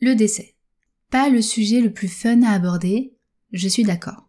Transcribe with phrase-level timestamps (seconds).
[0.00, 0.54] Le décès.
[1.10, 3.16] Pas le sujet le plus fun à aborder,
[3.52, 4.28] je suis d'accord.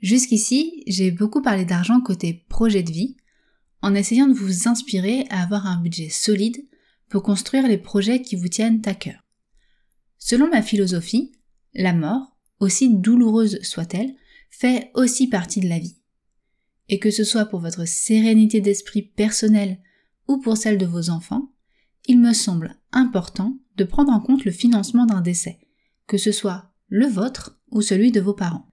[0.00, 3.16] Jusqu'ici, j'ai beaucoup parlé d'argent côté projet de vie,
[3.80, 6.64] en essayant de vous inspirer à avoir un budget solide
[7.08, 9.24] pour construire les projets qui vous tiennent à cœur.
[10.18, 11.32] Selon ma philosophie,
[11.74, 14.14] la mort, aussi douloureuse soit-elle,
[14.50, 15.96] fait aussi partie de la vie.
[16.88, 19.80] Et que ce soit pour votre sérénité d'esprit personnelle
[20.28, 21.51] ou pour celle de vos enfants,
[22.06, 25.58] il me semble important de prendre en compte le financement d'un décès,
[26.06, 28.68] que ce soit le vôtre ou celui de vos parents.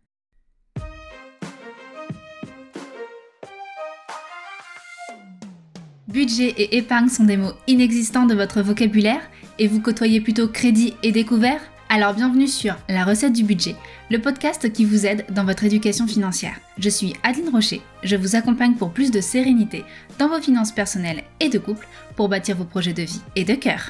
[6.07, 9.21] Budget et épargne sont des mots inexistants de votre vocabulaire
[9.59, 11.61] et vous côtoyez plutôt crédit et découvert?
[11.91, 13.75] Alors bienvenue sur La recette du budget,
[14.11, 16.59] le podcast qui vous aide dans votre éducation financière.
[16.77, 19.83] Je suis Adeline Rocher, je vous accompagne pour plus de sérénité
[20.19, 23.55] dans vos finances personnelles et de couple pour bâtir vos projets de vie et de
[23.55, 23.89] cœur.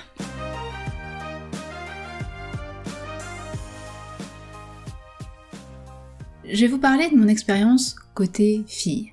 [6.45, 9.11] Je vais vous parler de mon expérience côté fille.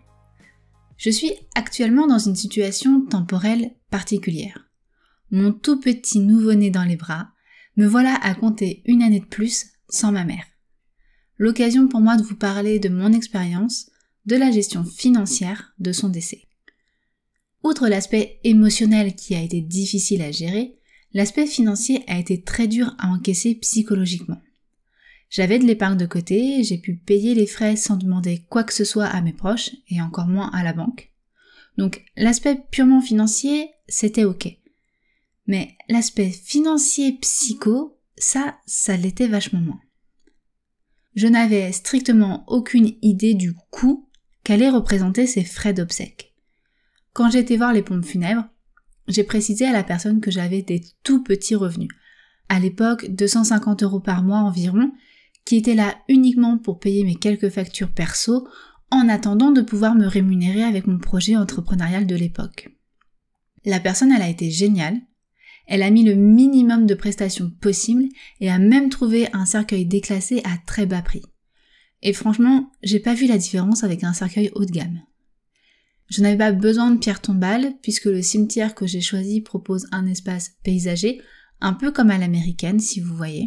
[0.97, 4.69] Je suis actuellement dans une situation temporelle particulière.
[5.33, 7.31] Mon tout petit nouveau-né dans les bras,
[7.77, 10.45] me voilà à compter une année de plus sans ma mère.
[11.39, 13.91] L'occasion pour moi de vous parler de mon expérience,
[14.25, 16.43] de la gestion financière de son décès.
[17.63, 20.79] Outre l'aspect émotionnel qui a été difficile à gérer,
[21.13, 24.41] l'aspect financier a été très dur à encaisser psychologiquement.
[25.29, 28.85] J'avais de l'épargne de côté, j'ai pu payer les frais sans demander quoi que ce
[28.85, 31.11] soit à mes proches et encore moins à la banque.
[31.77, 34.57] Donc l'aspect purement financier, c'était ok.
[35.47, 39.81] Mais l'aspect financier psycho, ça, ça l'était vachement moins.
[41.15, 44.09] Je n'avais strictement aucune idée du coût
[44.45, 46.35] qu'allaient représenter ces frais d'obsèques.
[47.13, 48.47] Quand été voir les pompes funèbres,
[49.09, 51.89] j'ai précisé à la personne que j'avais des tout petits revenus.
[52.49, 54.93] À l'époque, 250 euros par mois environ,
[55.45, 58.47] qui était là uniquement pour payer mes quelques factures perso
[58.91, 62.69] en attendant de pouvoir me rémunérer avec mon projet entrepreneurial de l'époque.
[63.65, 65.01] La personne, elle a été géniale.
[65.67, 68.05] Elle a mis le minimum de prestations possible
[68.41, 71.23] et a même trouvé un cercueil déclassé à très bas prix.
[72.03, 75.01] Et franchement, j'ai pas vu la différence avec un cercueil haut de gamme.
[76.09, 80.07] Je n'avais pas besoin de pierre tombale puisque le cimetière que j'ai choisi propose un
[80.07, 81.21] espace paysager,
[81.61, 83.45] un peu comme à l'américaine si vous voyez.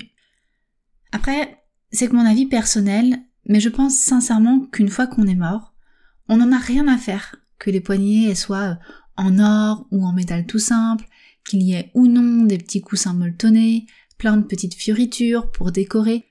[1.12, 5.74] Après, c'est que mon avis personnel, mais je pense sincèrement qu'une fois qu'on est mort,
[6.28, 8.76] on n'en a rien à faire que les poignées soient euh,
[9.18, 11.06] en or ou en métal tout simple,
[11.50, 13.88] qu'il y ait ou non des petits coussins molletonnés,
[14.18, 16.26] plein de petites fioritures pour décorer.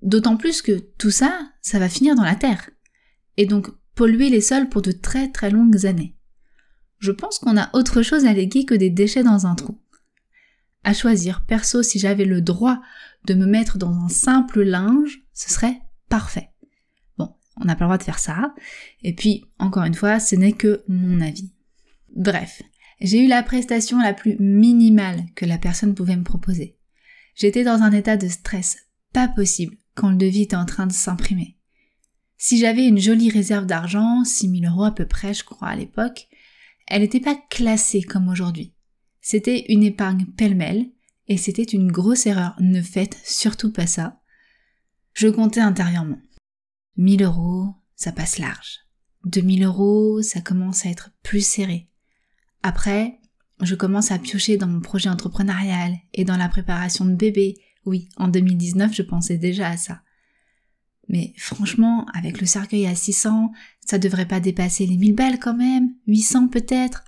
[0.00, 2.70] D'autant plus que tout ça, ça va finir dans la terre.
[3.36, 6.16] Et donc polluer les sols pour de très très longues années.
[6.98, 9.80] Je pense qu'on a autre chose à léguer que des déchets dans un trou.
[10.84, 12.80] À choisir, perso, si j'avais le droit
[13.26, 16.50] de me mettre dans un simple linge, ce serait parfait.
[17.18, 18.54] Bon, on n'a pas le droit de faire ça.
[19.02, 21.52] Et puis, encore une fois, ce n'est que mon avis.
[22.14, 22.62] Bref,
[23.00, 26.78] j'ai eu la prestation la plus minimale que la personne pouvait me proposer.
[27.34, 28.78] J'étais dans un état de stress
[29.12, 31.56] pas possible quand le devis était en train de s'imprimer.
[32.36, 36.28] Si j'avais une jolie réserve d'argent, 6000 euros à peu près, je crois, à l'époque,
[36.86, 38.74] elle n'était pas classée comme aujourd'hui.
[39.20, 40.90] C'était une épargne pêle-mêle,
[41.28, 42.54] et c'était une grosse erreur.
[42.60, 44.20] Ne faites surtout pas ça.
[45.14, 46.20] Je comptais intérieurement.
[46.96, 48.80] 1000 euros, ça passe large.
[49.24, 51.88] 2000 euros, ça commence à être plus serré.
[52.66, 53.20] Après,
[53.60, 57.58] je commence à piocher dans mon projet entrepreneurial et dans la préparation de bébé.
[57.84, 60.00] Oui, en 2019, je pensais déjà à ça.
[61.10, 63.52] Mais franchement, avec le cercueil à 600,
[63.84, 67.04] ça devrait pas dépasser les 1000 balles quand même, 800 peut-être.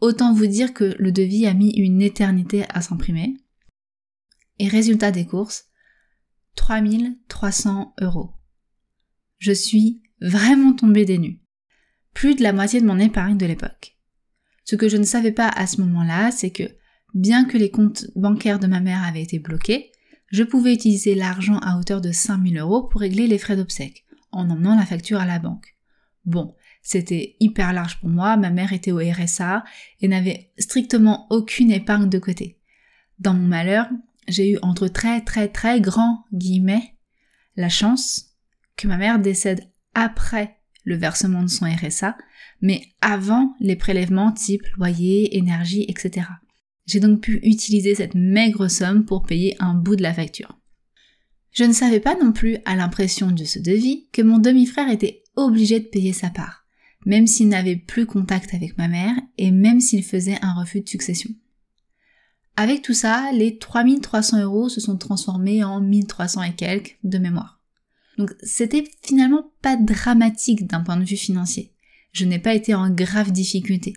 [0.00, 3.36] Autant vous dire que le devis a mis une éternité à s'imprimer.
[4.58, 5.66] Et résultat des courses,
[6.54, 8.30] 3300 euros.
[9.36, 11.42] Je suis vraiment tombée des nues.
[12.14, 13.94] Plus de la moitié de mon épargne de l'époque.
[14.64, 16.64] Ce que je ne savais pas à ce moment-là, c'est que
[17.14, 19.92] bien que les comptes bancaires de ma mère avaient été bloqués,
[20.28, 24.50] je pouvais utiliser l'argent à hauteur de 5000 euros pour régler les frais d'obsèques, en
[24.50, 25.76] emmenant la facture à la banque.
[26.24, 29.64] Bon, c'était hyper large pour moi, ma mère était au RSA
[30.00, 32.58] et n'avait strictement aucune épargne de côté.
[33.18, 33.88] Dans mon malheur,
[34.26, 36.94] j'ai eu entre très très très grands guillemets
[37.56, 38.36] la chance
[38.76, 42.16] que ma mère décède après le versement de son RSA,
[42.60, 46.26] mais avant les prélèvements type loyer, énergie, etc.
[46.86, 50.58] J'ai donc pu utiliser cette maigre somme pour payer un bout de la facture.
[51.52, 55.22] Je ne savais pas non plus, à l'impression de ce devis, que mon demi-frère était
[55.36, 56.66] obligé de payer sa part,
[57.06, 60.88] même s'il n'avait plus contact avec ma mère et même s'il faisait un refus de
[60.88, 61.30] succession.
[62.56, 67.60] Avec tout ça, les 3300 euros se sont transformés en 1300 et quelques de mémoire.
[68.18, 71.72] Donc c'était finalement pas dramatique d'un point de vue financier.
[72.12, 73.94] Je n'ai pas été en grave difficulté.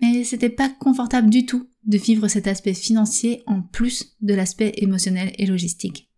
[0.00, 4.72] Mais c'était pas confortable du tout de vivre cet aspect financier en plus de l'aspect
[4.76, 6.10] émotionnel et logistique.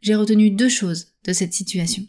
[0.00, 2.04] J'ai retenu deux choses de cette situation.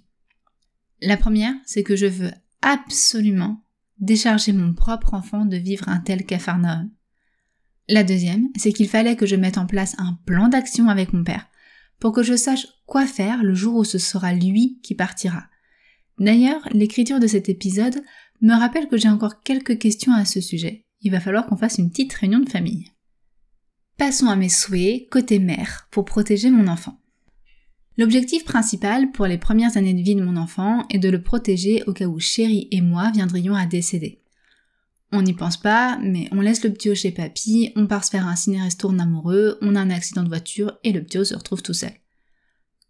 [1.02, 2.32] La première, c'est que je veux
[2.62, 3.62] absolument
[4.00, 6.90] décharger mon propre enfant de vivre un tel cafarnaum.
[7.88, 11.24] La deuxième, c'est qu'il fallait que je mette en place un plan d'action avec mon
[11.24, 11.48] père
[12.00, 15.46] pour que je sache quoi faire le jour où ce sera lui qui partira.
[16.20, 18.02] D'ailleurs, l'écriture de cet épisode
[18.42, 20.86] me rappelle que j'ai encore quelques questions à ce sujet.
[21.02, 22.92] Il va falloir qu'on fasse une petite réunion de famille.
[23.98, 27.00] Passons à mes souhaits côté mère pour protéger mon enfant.
[27.98, 31.82] L'objectif principal pour les premières années de vie de mon enfant est de le protéger
[31.88, 34.25] au cas où Chéri et moi viendrions à décéder.
[35.18, 38.28] On n'y pense pas, mais on laisse le petit chez papy, on part se faire
[38.28, 41.74] un ciné-restourne amoureux, on a un accident de voiture et le petit se retrouve tout
[41.74, 41.94] seul.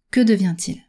[0.10, 0.82] Que devient-il?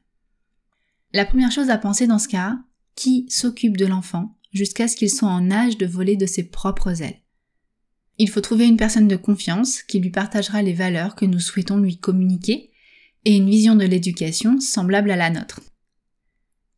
[1.12, 2.58] La première chose à penser dans ce cas,
[2.94, 7.02] qui s'occupe de l'enfant jusqu'à ce qu'il soit en âge de voler de ses propres
[7.02, 7.20] ailes?
[8.16, 11.76] Il faut trouver une personne de confiance qui lui partagera les valeurs que nous souhaitons
[11.76, 12.72] lui communiquer
[13.26, 15.60] et une vision de l'éducation semblable à la nôtre.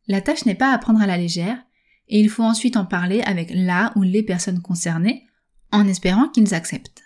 [0.09, 1.63] La tâche n'est pas à prendre à la légère,
[2.09, 5.27] et il faut ensuite en parler avec la ou les personnes concernées,
[5.71, 7.03] en espérant qu'ils acceptent.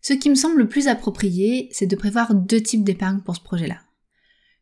[0.00, 3.40] Ce qui me semble le plus approprié, c'est de prévoir deux types d'épargne pour ce
[3.40, 3.78] projet-là.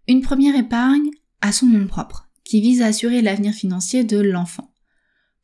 [0.06, 1.10] Une première épargne
[1.40, 4.75] à son nom propre, qui vise à assurer l'avenir financier de l'enfant.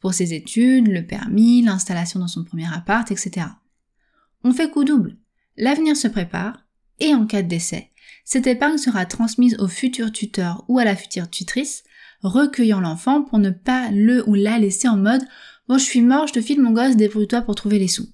[0.01, 3.47] Pour ses études, le permis, l'installation dans son premier appart, etc.
[4.45, 5.17] On fait coup double.
[5.57, 6.67] L'avenir se prépare,
[7.01, 7.91] et en cas de décès,
[8.25, 11.85] cette épargne sera transmise au futur tuteur ou à la future tutrice,
[12.23, 15.23] recueillant l'enfant pour ne pas le ou la laisser en mode
[15.69, 18.09] Bon, je suis mort, je te file mon gosse, débrouille-toi pour trouver les sous.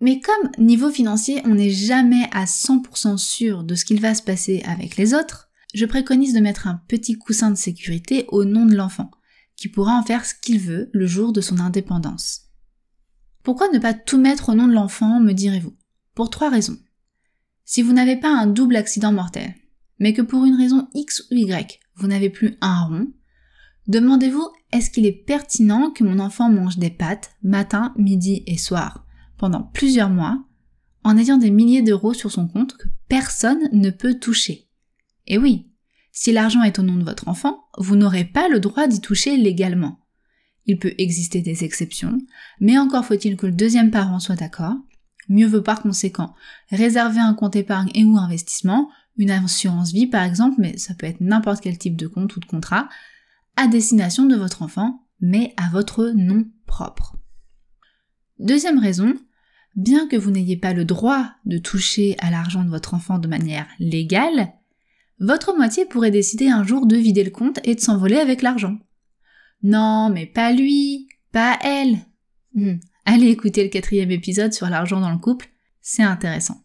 [0.00, 4.22] Mais comme niveau financier, on n'est jamais à 100% sûr de ce qu'il va se
[4.22, 8.66] passer avec les autres, je préconise de mettre un petit coussin de sécurité au nom
[8.66, 9.10] de l'enfant,
[9.56, 12.42] qui pourra en faire ce qu'il veut le jour de son indépendance.
[13.42, 15.76] Pourquoi ne pas tout mettre au nom de l'enfant, me direz-vous?
[16.14, 16.78] Pour trois raisons.
[17.64, 19.54] Si vous n'avez pas un double accident mortel,
[19.98, 23.12] mais que pour une raison X ou Y, vous n'avez plus un rond,
[23.86, 29.06] demandez-vous est-ce qu'il est pertinent que mon enfant mange des pâtes matin, midi et soir
[29.38, 30.44] pendant plusieurs mois
[31.04, 34.68] en ayant des milliers d'euros sur son compte que personne ne peut toucher?
[35.26, 35.70] Et oui,
[36.12, 39.36] si l'argent est au nom de votre enfant, vous n'aurez pas le droit d'y toucher
[39.36, 40.00] légalement.
[40.66, 42.18] Il peut exister des exceptions,
[42.60, 44.76] mais encore faut-il que le deuxième parent soit d'accord,
[45.28, 46.34] Mieux vaut par conséquent
[46.70, 51.06] réserver un compte épargne et ou investissement, une assurance vie par exemple, mais ça peut
[51.06, 52.88] être n'importe quel type de compte ou de contrat,
[53.56, 57.16] à destination de votre enfant, mais à votre nom propre.
[58.38, 59.14] Deuxième raison,
[59.76, 63.28] bien que vous n'ayez pas le droit de toucher à l'argent de votre enfant de
[63.28, 64.52] manière légale,
[65.20, 68.78] votre moitié pourrait décider un jour de vider le compte et de s'envoler avec l'argent.
[69.62, 71.98] Non, mais pas lui, pas elle.
[72.54, 72.74] Hmm,
[73.04, 75.48] allez écouter le quatrième épisode sur l'argent dans le couple,
[75.80, 76.64] c'est intéressant.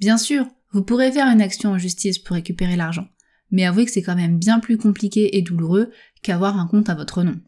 [0.00, 0.46] Bien sûr,
[0.76, 3.08] vous pourrez faire une action en justice pour récupérer l'argent,
[3.50, 5.90] mais avouez que c'est quand même bien plus compliqué et douloureux
[6.22, 7.40] qu'avoir un compte à votre nom.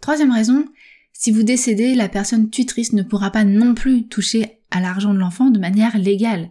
[0.00, 0.64] Troisième raison,
[1.12, 5.20] si vous décédez, la personne tutrice ne pourra pas non plus toucher à l'argent de
[5.20, 6.50] l'enfant de manière légale,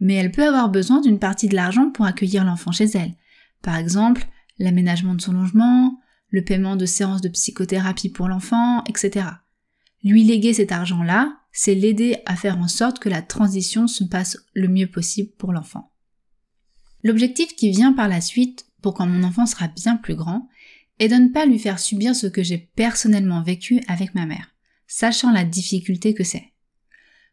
[0.00, 3.14] mais elle peut avoir besoin d'une partie de l'argent pour accueillir l'enfant chez elle.
[3.62, 4.26] Par exemple,
[4.58, 6.00] l'aménagement de son logement,
[6.30, 9.26] le paiement de séances de psychothérapie pour l'enfant, etc.
[10.02, 14.38] Lui léguer cet argent-là, c'est l'aider à faire en sorte que la transition se passe
[14.54, 15.92] le mieux possible pour l'enfant.
[17.04, 20.48] L'objectif qui vient par la suite, pour quand mon enfant sera bien plus grand,
[20.98, 24.54] est de ne pas lui faire subir ce que j'ai personnellement vécu avec ma mère,
[24.86, 26.52] sachant la difficulté que c'est.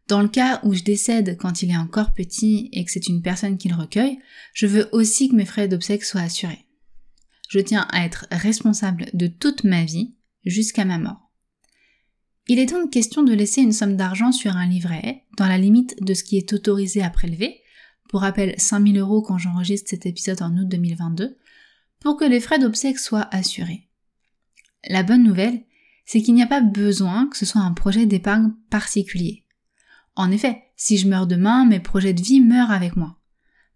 [0.07, 3.21] Dans le cas où je décède quand il est encore petit et que c'est une
[3.21, 4.17] personne qui le recueille,
[4.53, 6.65] je veux aussi que mes frais d'obsèques soient assurés.
[7.47, 11.28] Je tiens à être responsable de toute ma vie jusqu'à ma mort.
[12.49, 15.95] Il est donc question de laisser une somme d'argent sur un livret, dans la limite
[16.03, 17.61] de ce qui est autorisé à prélever,
[18.09, 21.37] pour rappel 5000 euros quand j'enregistre cet épisode en août 2022,
[21.99, 23.87] pour que les frais d'obsèques soient assurés.
[24.89, 25.61] La bonne nouvelle,
[26.05, 29.45] c'est qu'il n'y a pas besoin que ce soit un projet d'épargne particulier.
[30.15, 33.19] En effet, si je meurs demain, mes projets de vie meurent avec moi.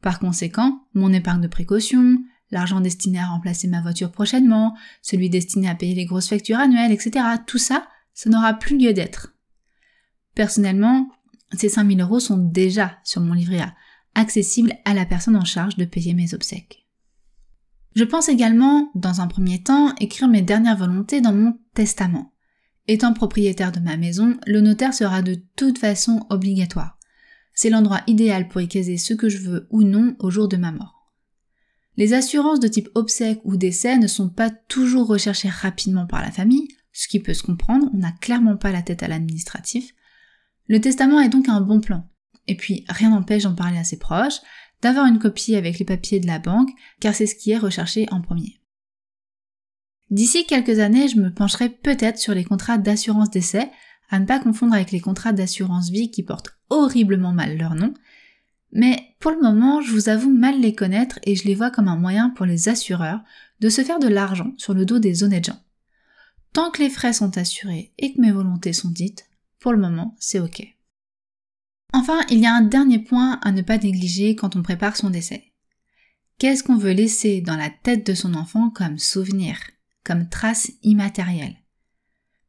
[0.01, 2.18] Par conséquent, mon épargne de précaution,
[2.50, 6.92] l'argent destiné à remplacer ma voiture prochainement, celui destiné à payer les grosses factures annuelles,
[6.92, 9.36] etc., tout ça, ça n'aura plus lieu d'être.
[10.36, 11.10] Personnellement,
[11.53, 13.75] ces 5000 euros sont déjà sur mon livret A,
[14.15, 16.86] accessibles à la personne en charge de payer mes obsèques.
[17.96, 22.34] Je pense également, dans un premier temps, écrire mes dernières volontés dans mon testament.
[22.88, 26.98] Étant propriétaire de ma maison, le notaire sera de toute façon obligatoire.
[27.53, 30.58] C'est l'endroit idéal pour y caser ce que je veux ou non au jour de
[30.58, 31.12] ma mort.
[31.96, 36.32] Les assurances de type obsèque ou décès ne sont pas toujours recherchées rapidement par la
[36.32, 39.92] famille, ce qui peut se comprendre, on n'a clairement pas la tête à l'administratif.
[40.68, 42.08] Le testament est donc un bon plan.
[42.48, 44.40] Et puis, rien n'empêche d'en parler à ses proches,
[44.82, 46.70] d'avoir une copie avec les papiers de la banque,
[47.00, 48.62] car c'est ce qui est recherché en premier.
[50.12, 53.72] D'ici quelques années, je me pencherai peut-être sur les contrats d'assurance décès,
[54.10, 57.94] à ne pas confondre avec les contrats d'assurance vie qui portent horriblement mal leur nom.
[58.72, 61.88] Mais pour le moment, je vous avoue mal les connaître et je les vois comme
[61.88, 63.22] un moyen pour les assureurs
[63.60, 65.62] de se faire de l'argent sur le dos des honnêtes gens.
[66.53, 69.27] Tant que les frais sont assurés et que mes volontés sont dites,
[69.60, 70.63] pour le moment, c'est ok.
[71.93, 75.10] Enfin, il y a un dernier point à ne pas négliger quand on prépare son
[75.10, 75.51] décès.
[76.38, 79.57] Qu'est-ce qu'on veut laisser dans la tête de son enfant comme souvenir,
[80.03, 81.55] comme trace immatérielle?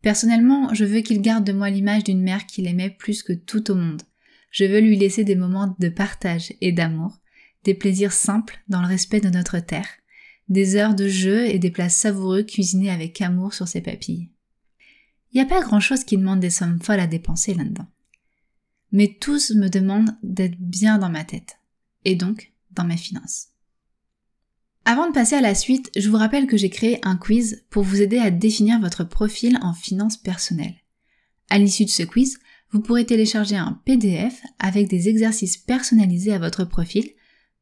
[0.03, 3.71] Personnellement, je veux qu'il garde de moi l'image d'une mère qu'il aimait plus que tout
[3.71, 4.03] au monde.
[4.51, 7.21] Je veux lui laisser des moments de partage et d'amour,
[7.65, 9.89] des plaisirs simples dans le respect de notre terre,
[10.49, 14.29] des heures de jeu et des plats savoureux cuisinés avec amour sur ses papilles.
[15.33, 17.87] Il n'y a pas grand chose qui demande des sommes folles à dépenser là-dedans
[18.95, 21.59] mais tous me demandent d'être bien dans ma tête,
[22.05, 23.49] et donc dans mes finances.
[24.85, 27.83] Avant de passer à la suite, je vous rappelle que j'ai créé un quiz pour
[27.83, 30.77] vous aider à définir votre profil en finances personnelles.
[31.51, 32.39] À l'issue de ce quiz,
[32.71, 37.11] vous pourrez télécharger un PDF avec des exercices personnalisés à votre profil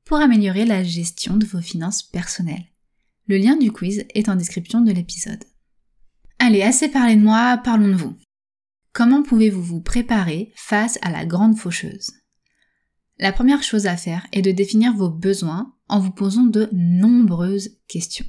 [0.05, 2.67] pour améliorer la gestion de vos finances personnelles.
[3.29, 5.45] Le lien du quiz est en description de l'épisode.
[6.39, 8.17] Allez, assez parlé de moi, parlons de vous.
[8.93, 12.11] Comment pouvez-vous vous préparer face à la grande faucheuse?
[13.19, 17.79] La première chose à faire est de définir vos besoins en vous posant de nombreuses
[17.87, 18.27] questions.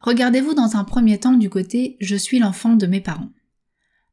[0.00, 3.32] Regardez-vous dans un premier temps du côté je suis l'enfant de mes parents.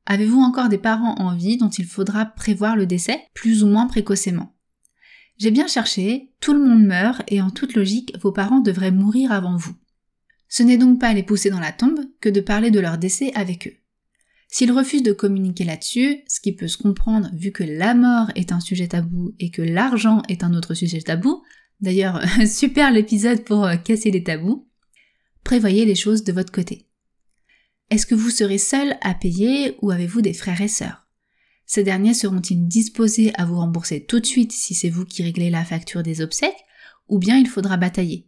[0.05, 3.87] Avez-vous encore des parents en vie dont il faudra prévoir le décès plus ou moins
[3.87, 4.54] précocement?
[5.37, 9.31] J'ai bien cherché, tout le monde meurt et en toute logique vos parents devraient mourir
[9.31, 9.75] avant vous.
[10.47, 13.33] Ce n'est donc pas les pousser dans la tombe que de parler de leur décès
[13.33, 13.73] avec eux.
[14.47, 18.53] S'ils refusent de communiquer là-dessus, ce qui peut se comprendre vu que la mort est
[18.53, 21.43] un sujet tabou et que l'argent est un autre sujet tabou,
[21.81, 24.69] d'ailleurs super l'épisode pour euh, casser les tabous,
[25.43, 26.87] prévoyez les choses de votre côté.
[27.89, 31.04] Est-ce que vous serez seul à payer ou avez-vous des frères et sœurs?
[31.65, 35.49] Ces derniers seront-ils disposés à vous rembourser tout de suite si c'est vous qui réglez
[35.49, 36.65] la facture des obsèques
[37.07, 38.27] ou bien il faudra batailler?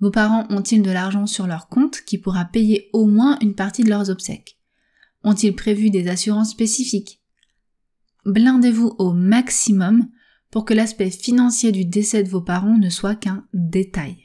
[0.00, 3.84] Vos parents ont-ils de l'argent sur leur compte qui pourra payer au moins une partie
[3.84, 4.58] de leurs obsèques?
[5.24, 7.20] Ont-ils prévu des assurances spécifiques?
[8.24, 10.08] Blindez-vous au maximum
[10.50, 14.16] pour que l'aspect financier du décès de vos parents ne soit qu'un détail.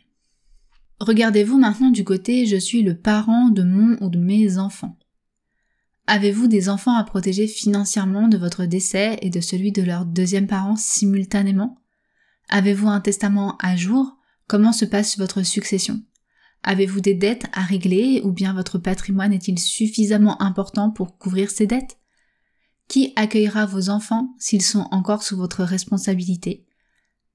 [1.00, 4.98] Regardez-vous maintenant du côté je suis le parent de mon ou de mes enfants.
[6.06, 10.48] Avez-vous des enfants à protéger financièrement de votre décès et de celui de leur deuxième
[10.48, 11.78] parent simultanément?
[12.50, 14.18] Avez-vous un testament à jour?
[14.48, 16.02] Comment se passe votre succession?
[16.62, 21.68] Avez-vous des dettes à régler ou bien votre patrimoine est-il suffisamment important pour couvrir ces
[21.68, 21.98] dettes?
[22.90, 26.66] Qui accueillera vos enfants s'ils sont encore sous votre responsabilité?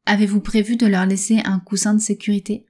[0.04, 2.67] Avez-vous prévu de leur laisser un coussin de sécurité?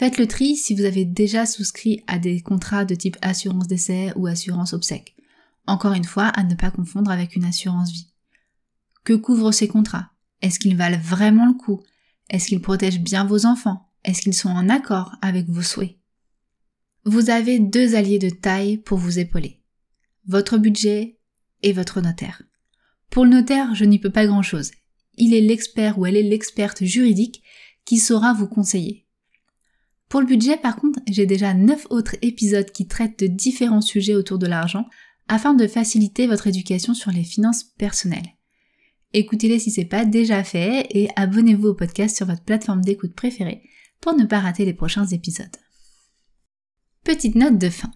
[0.00, 4.14] Faites le tri si vous avez déjà souscrit à des contrats de type assurance décès
[4.16, 5.14] ou assurance obsèque.
[5.66, 8.10] Encore une fois, à ne pas confondre avec une assurance vie.
[9.04, 10.10] Que couvrent ces contrats?
[10.40, 11.82] Est-ce qu'ils valent vraiment le coup?
[12.30, 13.90] Est-ce qu'ils protègent bien vos enfants?
[14.02, 15.98] Est-ce qu'ils sont en accord avec vos souhaits?
[17.04, 19.60] Vous avez deux alliés de taille pour vous épauler.
[20.26, 21.18] Votre budget
[21.62, 22.40] et votre notaire.
[23.10, 24.70] Pour le notaire, je n'y peux pas grand-chose.
[25.18, 27.42] Il est l'expert ou elle est l'experte juridique
[27.84, 29.06] qui saura vous conseiller.
[30.10, 34.16] Pour le budget, par contre, j'ai déjà neuf autres épisodes qui traitent de différents sujets
[34.16, 34.86] autour de l'argent
[35.28, 38.34] afin de faciliter votre éducation sur les finances personnelles.
[39.12, 43.62] Écoutez-les si c'est pas déjà fait et abonnez-vous au podcast sur votre plateforme d'écoute préférée
[44.00, 45.46] pour ne pas rater les prochains épisodes.
[47.04, 47.92] Petite note de fin.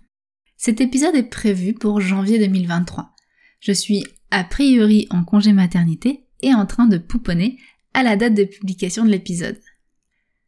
[0.57, 3.11] Cet épisode est prévu pour janvier 2023.
[3.59, 7.59] Je suis a priori en congé maternité et en train de pouponner
[7.93, 9.59] à la date de publication de l'épisode.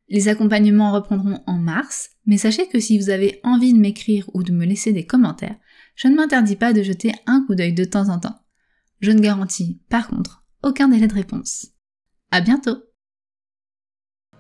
[0.09, 4.43] Les accompagnements reprendront en mars, mais sachez que si vous avez envie de m'écrire ou
[4.43, 5.57] de me laisser des commentaires,
[5.97, 8.39] je ne m'interdis pas de jeter un coup d'œil de temps en temps.
[9.01, 11.69] Je ne garantis, par contre, aucun délai de réponse.
[12.31, 12.83] À bientôt!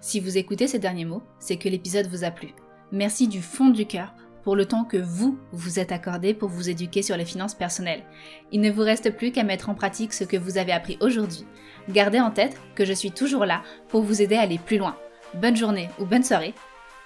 [0.00, 2.48] Si vous écoutez ces derniers mots, c'est que l'épisode vous a plu.
[2.92, 6.70] Merci du fond du cœur pour le temps que vous vous êtes accordé pour vous
[6.70, 8.04] éduquer sur les finances personnelles.
[8.52, 11.44] Il ne vous reste plus qu'à mettre en pratique ce que vous avez appris aujourd'hui.
[11.88, 14.96] Gardez en tête que je suis toujours là pour vous aider à aller plus loin.
[15.36, 16.54] Bonne journée ou bonne soirée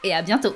[0.05, 0.55] et à bientôt